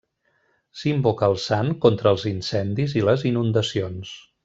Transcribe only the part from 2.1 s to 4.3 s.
els incendis i les inundacions.